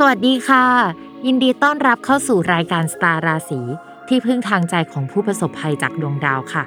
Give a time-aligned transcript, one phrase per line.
[0.00, 0.64] สวัสดีค่ะ
[1.26, 3.60] ยินดีต้อนรับเข้าสู่รายการสตาร์ราศี
[4.08, 6.64] ที่พึ่งทางใจของผู้ประสบภัยจากดวงดาวค่ะ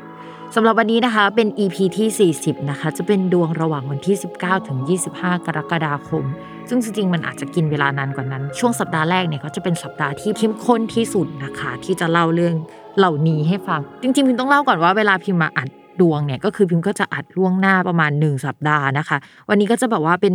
[0.56, 4.80] สำหรับวันนี้นะคะเป็น EP ที่ 40 นะคะ จะเป็นดวงระหว่างวันที่ 19 ถึง
[5.12, 6.24] 25 กรกฎาคม
[6.70, 12.56] ซึ่งจริงๆ มันอาจจะกินเวลานานกว่านั้น ช่วงสัปดาห์แรกเนี่ยก็จะเป็นสัปดาห์ที่เข้มข้นที่สุดนะคะ ที่จะเล่าเรื่อง
[12.98, 15.70] เหล่านี้ให้ฟัง จริงๆ พิมต้องเล่าก่อนว่าเวลาพิมมาอัด
[16.02, 19.18] ดวงเนี่ยก็คือพิมก็จะอัดล่วงหน้าประมาณ 1 สัปดาห์นะคะ
[19.50, 20.34] วันนี้ก็จะแบบว่าเป็น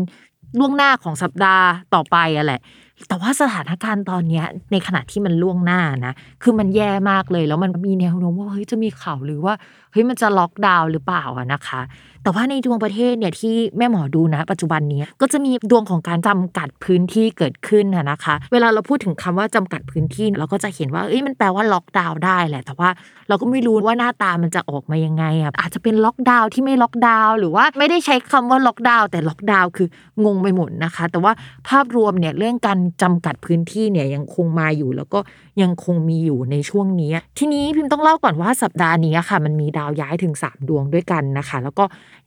[0.59, 2.61] ล่วงหน้าของสัปดาห์ต่อไปอะแหละ
[3.09, 9.55] แต่ว่าสถานการณ์ตอนเนี้ยในขณะที่มันล่วงหน้านะ คือมันแย่มากเลย แล้วมันมีแนวโน้มว่าเฮ้ยจะมีข่าวหรือว่า
[9.93, 11.81] เฮ้ยมันจะล็อกดาวน์หรือเปล่าอะนะคะ
[12.23, 22.89] แต่ว่าในดวงประเทศเนี่ยที่แม่หมอดูนะ ปัจจุบันนี้ก็จะมีดวงของการจำกัดพื้นที่เกิดขึ้นนะนะคะ เวลาเราพูดถึงคำว่าจำกัดพื้นที่เราก็จะเห็นว่าเอ้ยมันแปลว่าล็อกดาวน์ได้แหละ แต่ว่า
[23.29, 29.89] เราก็ไม่รู้ว่าหน้าตามันจะออกมายังไงอะอาจจะเป็นล็อกดาวน์ที่ไม่ล็อกดาวน์หรือว่าไม่ได้ใช้คำว่าล็อกดาวน์แต่ล็อกดาวน์คือ
[30.25, 31.33] งงไปหมดนะคะ แต่ว่า
[31.69, 35.19] ภาพรวมเนี่ยเรื่องการจำกัดพื้นที่เนี่ยยังคงมาอยู่ แล้วก็
[35.63, 41.85] ยังคงมีอยู่ในช่วงนี้ ทีนี้พิมพ์ต้องเล่าก่อนว่าสัปดาห์นี้ค่ะ มันมีดาวย้ายถึง 3 ดวงด้วยกันนะคะ แล้วก็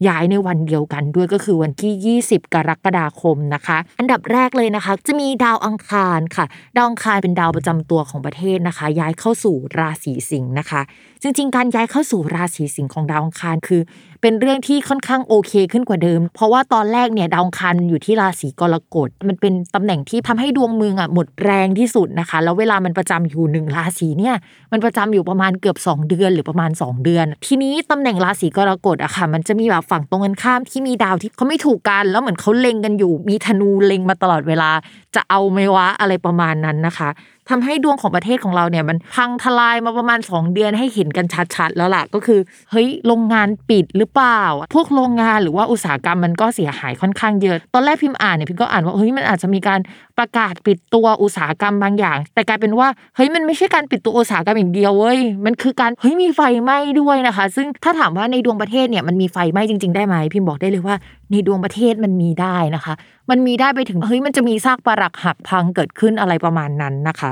[0.08, 6.46] ย้ายในวันเดียวกันด้วยก็คือวันที่ 20 กรกฎาคมนะคะ อันดับแรกเลยนะคะ จะมีดาวอังคารค่ะ
[6.76, 10.82] ดาวอังคารเป็นดาวประจำตัวของประเทศนะคะ ย้ายเข้าสู่ราศีสิงห์นะคะ
[11.22, 13.82] จริง ๆ การย้ายเข้าสู่ราศีสิงห์ของดาวอังคารคือ
[14.22, 24.36] เป็นเรื่องที่ค่อนข้างโอเคขึ้นกว่าเดิม เพราะว่าตอนแรกเนี่ยดาวอังคารอยู่ที่ราศีกรกฎมันเป็นตำแหน่งที่ทำให้ดวงเมืองอะหมดแรงที่สุดนะคะ แล้วเวลามันประจำอยู่หนึ่งราศีเนี่ย
[24.72, 34.70] มันประจำอยู่ประมาณเกือบ 2 เดือนหรือประมาณ 2 เดือน ทีนี้ตำแหน่งราศีกรกฎอะค่ะ มันจะมีแบบฝั่งตรงกันข้ามที่มีดาวที่เขาไม่ถูกกัน แล้วเหมือนเขาเล็งกันอยู่ มีธนูเล็งมาตลอดเวลา
[35.16, 37.10] จะเอาไหมวะอะไรประมาณนั้นนะคะ
[37.50, 42.40] ทำให้ดวงของประเทศของเราเนี่ยมันพังทลายมาประมาณ 2 เดือนให้เห็นกันชัดๆ แล้วล่ะก็คือ
[42.72, 44.42] เฮ้ยโรงงานปิดหรือเปล่า
[44.76, 49.80] พวกโรงงานหรือว่าอุตสาหกรรมมันก็เสียหายค่อนข้างเยอะ ตอนแรกพิมพ์อ่านเนี่ยพิมพ์ก็อ่านว่าเฮ้ยมันอาจจะมีการ
[50.18, 60.96] ประกาศปิดตัวอุตสาหกรรมบางอย่าง แต่กลายเป็นว่าเฮ้ยมันไม่ใช่การปิดตัวอุตสาหกรรมอย่างเดียวเว้ยมันคือการเฮ้ยมีไฟไหม้ด้วยนะคะ ซึ่งถ้าถามว่าในดวงประเทศเนี่ยมันมีไฟไหม้จริง ๆได้ไหมพิมพ์บอกได้เลยว่า
[61.32, 62.94] ในดวงประเทศมันมีได้นะคะ
[63.30, 67.32] มันมีได้ไปถึงเฮ้ยมันจะมีซากปรักหักพังเกิดขึ้นอะไรประมาณนั้นนะคะ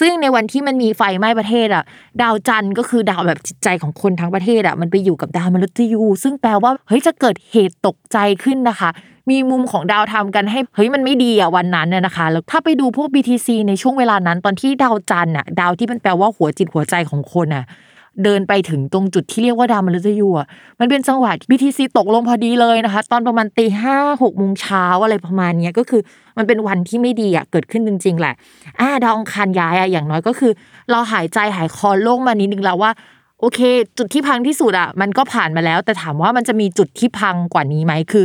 [0.00, 1.84] ซึ่งในวันที่มันมีไฟไหม้ประเทศอะ
[2.22, 8.90] ดาวจันทร์ก็คือดาวแบบจิตใจของคนทั้งประเทศอะมันไปอยู่กับดาวมฤตยู ซึ่งแปลว่าเฮ้ยจะเกิดเหตุตกใจขึ้นนะคะ
[9.30, 17.64] มีมุมของดาวทำกันให้เฮ้ยมันไม่ดีอะวันนั้นน่ะนะคะแล้วถ้าไปดูพวก BTC ในช่วงเวลานั้น ตอนที่ดาวจันทร์อะดาวที่มันแปลว่าหัวจิตหัวใจของคนอะ
[18.24, 20.46] เดินไปถึงตรงจุดที่เรียกว่าดาวมฤตยูอะ
[20.80, 26.02] มันเป็นจังหวะ BTC ตกลงพอดีเลยนะคะ ตอนประมาณตีห้าหกโมงเช้าอะไรประมาณเนี้ยก็คือ
[26.36, 28.34] มันเป็นวันที่ไม่ดีอะเกิดขึ้นจริง ๆ แหละ
[28.80, 30.52] อ่าดาวองคารย้ายอะอย่างน้อยก็คือ
[30.90, 32.90] เราหายใจหายคอโล่งมานิดนึงแล้วว่า
[33.40, 33.60] โอเค
[33.98, 38.24] จุดที่พังที่สุดอะมันก็ผ่านมาแล้ว แต่ถามว่ามันจะมีจุดที่พังกว่านี้ไหมคือ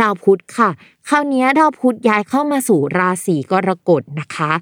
[0.00, 0.70] ดาวพุธค่ะ
[1.08, 4.52] คราวนี้ดาวพุธย้ายเข้ามาสู่ราศีกรกฎนะคะ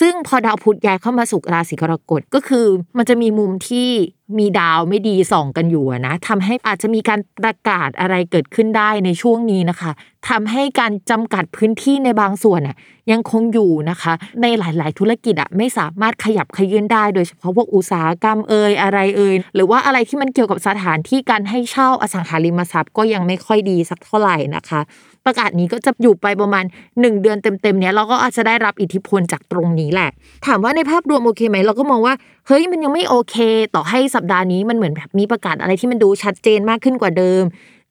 [0.00, 2.66] ซึ่งพอดาวพุธย้ายเข้ามาสู่ราศีกรกฎก็คือ
[2.96, 3.90] มันจะมีมุมที่
[4.38, 9.90] มีดาวไม่ดีส่องกันอยู่นะทำให้อาจจะมีการประกาศอะไรเกิดขึ้นได้ในช่วงนี้นะคะ
[10.28, 12.76] ทำให้การจำกัดพื้นที่ในบางส่วนอะ
[13.10, 14.12] ยังคงอยู่นะคะ
[14.42, 24.80] ในหลาย ๆ ธุรกิจอะไม่สามารถขยับขยื่นได้ โดยเฉพาะพวกอุตสาหกรรมเอ่ยอะไรเอ่ยหรือว่าอะไรที่มันเกี่ยวกับสถานที่การให้เช่าอสังหาริมทรัพย์ก็ยังไม่ค่อยดีสักเท่าไหร่นะคะ
[25.26, 30.10] ประกาศนี้ก็จะอยู่ไปประมาณ 1 เดือนเต็มๆเนี้ยเราก็อาจจะได้รับอิทธิพลจากตรงนี้แหละ
[30.46, 32.14] ถามว่าในภาพรวมโอเคไหมเราก็มองว่า
[32.46, 33.36] เฮ้ยมันยังไม่โอเค
[33.74, 37.44] ต่อให้สัปดาห์นี้มันเหมือนแบบมีประกาศอะไรที่มันดูชัดเจนมากขึ้นกว่าเดิม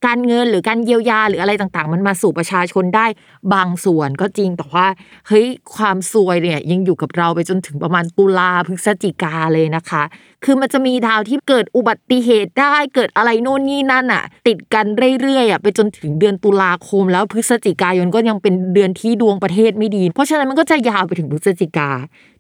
[0.06, 3.06] การเงินหรือการเยียวยาหรืออะไรต่างๆ มันมาสู่ประชาชนได้
[3.54, 4.88] บางส่วนก็จริงแต่ว่า
[5.28, 5.46] เฮ้ย
[5.76, 10.04] ความซวยเนี่ยยังอยู่กับเราไปจนถึงประมาณตุลาพฤศจิกาเลยนะคะ
[10.46, 14.86] คือมันจะมีดาวที่เกิดอุบัติเหตุได้เกิดอะไรโน่นนี่นั่นอะ ติดกัน
[15.22, 21.90] เรื่อยๆอะไปจนถึงเดือนตุลาคม แล้วพฤศจิกายนก็ยังเป็นเดือนที่ดวงประเทศไม่ดี เพราะฉะนั้นมันก็จะยาวไปถึงพฤศจิกา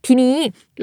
[0.05, 0.35] ทีนี้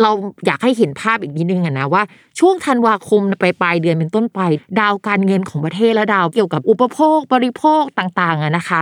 [0.03, 0.11] เรา
[0.47, 2.03] อยากให้เห็นภาพอีกนิดนึงอะนะว่า
[2.39, 4.41] ช่วงธันวาคมไปปลายเดือนเป็นต้นไป
[4.81, 8.81] ดาวการเงินของประเทศและดาวเกี่ยวกับอุปโภคบริโภคต่างๆอะนะคะ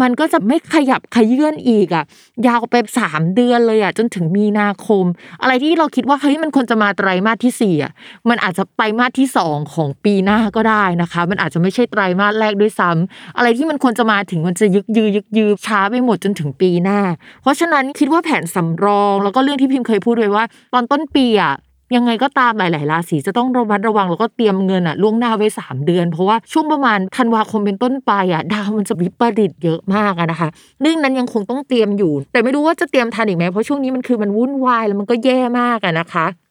[0.00, 2.04] มันก็จะไม่ขยับขยื่นอีกอะ
[2.46, 5.04] ยาวไปสามเดือนเลยอะจนถึงมีนาคม
[5.42, 7.92] อะไรที่เราคิดว่าเฮ้ยมันควรจะมาไตรมาสที่สี่อะ
[8.28, 17.00] มันอาจจะไตรมาสที่สองของปีหน้าก็ได้นะคะ มันอาจจะไม่ใช่ไตรมาสแรกด้วยซ้ำอะไรที่มันควรจะมาถึงมันจะยึกยือยึกยือช้าไปหมดจนถึงปีหน้า
[17.42, 20.44] เพราะฉะนั้นคิดว่าแผนสำรอง แล้วก็เรื่องที่พิมพ์เคยพูดไว้ว่า
[20.74, 21.54] ตอนต้นปีอะ
[21.94, 30.48] ยังไงก็ตามหลาย ๆ ราศีจะต้องระมัดระวังแล้วก็เตรียมเงินอะล่วงหน้าไว้ 3 เดือน เพราะว่าช่วงประมาณธันวาคมเป็นต้นไปอะดาวมันจะวิปริตเยอะมากอะนะคะ
[30.80, 36.26] เรื่องนั้นยังคงต้องเตรียมอยู่ แต่ไม่รู้ว่าจะเตรียมทันอีกไหมเพราะช่วงนี้มันคือมันวุ่นวายแล้วมันก็แย่มากอะนะคะ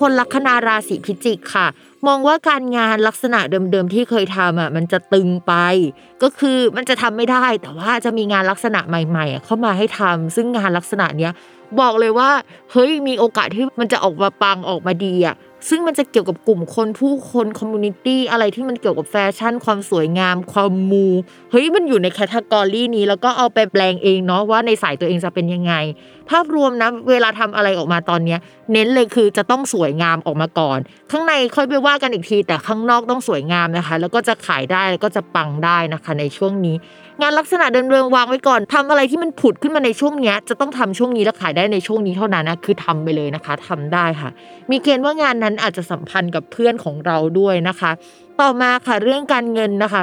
[0.00, 1.66] คนลัคนาราศีพิจิกค่ะ
[2.06, 5.52] มองว่าการงานลักษณะเดิมๆที่เคยทำอะมันจะตึงไป
[6.22, 11.32] ก็คือมันจะทำไม่ได้ แต่ว่าจะมีงานลักษณะใหม่ๆ เข้ามาให้ทำซึ่งงานลักษณะเนี้ย
[11.80, 12.30] บอกเลยว่า
[12.72, 15.36] เฮ้ยมีโอกาสที่มันจะออกมาปังออกมาดีอะ
[15.68, 21.06] ซึ่งมันจะเกี่ยวกับกลุ่มคนผู้คน community อะไรที่มันเกี่ยวกับแฟชั่น ความสวยงาม ความมู
[21.50, 25.72] เฮ้ยมันอยู่ในแคตตากรีนี้ แล้วก็เอาไปแปลงเองเนาะว่าในสายตัวเองจะเป็นยังไง
[26.30, 28.38] ภาพรวมนะเวลาทำอะไรออกมาตอนเนี้ย
[28.72, 30.78] เน้นเลยคือจะต้องสวยงามออกมาก่อน
[31.10, 36.76] ข้างในค่อยไปว่ากันอีกที แต่ข้างนอกต้องสวยงามนะคะ แล้วก็จะขายได้แล้วก็จะปังได้นะคะในช่วงนี้
[37.20, 44.30] งานลักษณะเดิมๆวางไว้ก่อนทำอะไรที่มันผุดขึ้นมาในช่วงนี้จะต้องทำช่วงนี้แล้วขายได้ในช่วงนี้เท่านั้นนะคือทำไปเลยนะคะทำได้ค่ะ
[44.70, 47.90] มีเกณฑ์ว่างานนั้นอาจจะสัมพันธ์กับเพื่อนของเราด้วยนะคะ
[48.40, 50.02] ต่อมาค่ะเรื่องการเงินนะคะ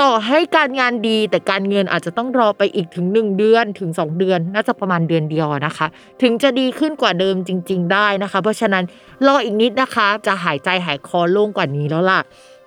[0.00, 5.86] ต่อให้การงานดีแต่การเงินอาจจะต้องรอไปอีกถึง 1 เดือนถึง 2 เดือน น่าจะประมาณเดือนเดียวนะคะ
[6.22, 8.84] ถึงจะดีขึ้นกว่าเดิมจริง ๆ ได้นะคะ เพราะฉะนั้น
[9.26, 12.20] รออีกนิดนะคะ จะหายใจหายคอโล่งกว่านี้แล้วล่ะ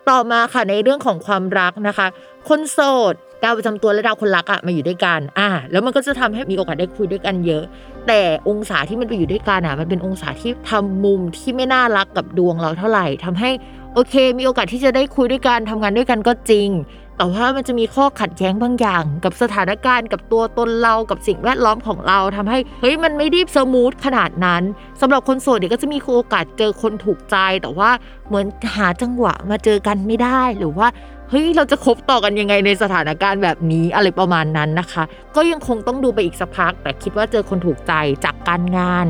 [0.09, 2.07] ต่อมาค่ะในเรื่องของความรักนะคะ
[2.49, 2.79] คนโส
[3.11, 7.63] ดดาวประจำตัวและดาวคนรักอะมาอยู่ด้วยกัน อ่า แล้วมันก็จะทำให้มีโอกาสได้คุยด้วยกันเยอะ
[8.07, 13.49] แต่องศาที่มันไปอยู่ด้วยกันอะมันเป็นองศาที่ทำมุมที่ไม่น่ารักกับดวงเราเท่าไหร่ทำให้
[13.93, 16.69] โอเค มีโอกาสที่จะได้คุยด้วยกันทำงานด้วยกันก็จริง
[17.17, 24.63] แต่ว่ามันจะมีข้อขัดแย้งบางอย่าง กับสถานการณ์กับตัวตนเรากับสิ่งแวดล้อมของเราทำให้เฮ้ยมันไม่รีบสมูทขนาดนั้น
[25.01, 27.89] สำหรับคนโสดเนี่ยก็จะมีโอกาสเจอคนถูกใจ แต่ว่า
[28.27, 28.45] เหมือน
[28.75, 30.87] หาจังหวะมาเจอกันไม่ได้หรือว่า
[31.33, 35.03] เฮ้ยเราจะคบต่อกันยังไงในสถานการณ์แบบนี้อะไรประมาณนั้นนะคะ
[35.35, 37.93] ก็ยังคงต้องดูไปอีกสักพัก แต่คิดว่าเจอคนถูกใจ
[38.25, 39.05] จากการงาน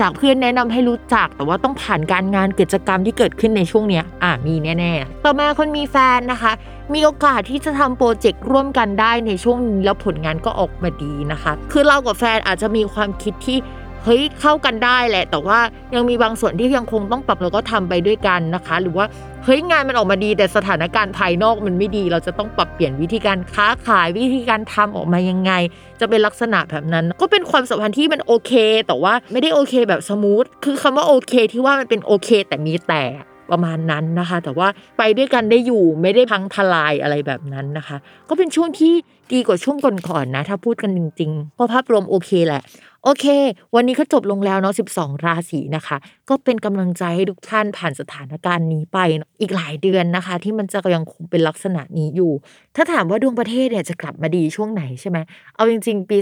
[0.00, 6.52] จากเพื่อนแนะนำให้รู้จัก แต่ว่าต้องผ่านการงานกิจกรรมที่เกิดขึ้นในช่วงเนี้ยอะมีแน่ๆ ต่อมาคนมีแฟนนะคะ
[6.94, 13.58] มีโอกาสที่จะทำโปรเจกต์ร่วมกันได้ในช่วงนี้แล้วผลงานก็ออกมาดีนะคะ คือเรากับแฟนอาจจะมีความคิดที่
[14.04, 15.58] เฮ้ยเข้ากันได้แหละ แต่ว่า
[15.94, 19.06] ยังมีบางส่วนที่ยังคงต้องปรับแล้วก็ทำไปด้วยกันนะคะ หรือว่า
[19.44, 25.52] เฮ้ยงานมันออกมาดีแต่สถานการณ์ภายนอกมันไม่ดี เราจะต้องปรับเปลี่ยนวิธีการค้าขายวิธีการทำออกมายังไง
[26.00, 28.52] จะเป็นลักษณะแบบนั้น ก็เป็นความสัมพันธ์ที่มันโอเค
[28.86, 33.02] แต่ว่าไม่ได้โอเคแบบสมูทคือคำว่าโอเค ที่ว่ามันเป็นโอเค แต่มีแต่
[33.50, 37.96] ประมาณนั้นนะคะ แต่ว่าไปด้วยกันได้อยู่ไม่ได้พังทลายอะไรแบบนั้นนะคะ
[38.28, 38.94] ก็เป็นช่วงที่
[39.32, 39.76] ดีกว่าช่วง
[40.08, 42.62] ก่อนๆนะ ถ้าพูดกันจริงๆเพราะภาพรวมโอเคแหละ
[43.04, 43.26] โอเค
[43.74, 45.96] วันนี้ก็จบลงแล้วเนาะ 12 ราศีนะคะ
[46.28, 48.98] ก็เป็นกำลังใจให้ทุกท่านผ่านสถานการณ์นี้ไป
[49.40, 52.32] อีกหลายเดือนนะคะ ที่มันจะยังคงเป็นลักษณะนี้อยู่
[52.76, 55.18] ถ้าถามว่าดวงประเทศเนี่ยจะกลับมาดีช่วงไหนใช่ไหม
[55.54, 56.18] เอาจริง ๆ ปี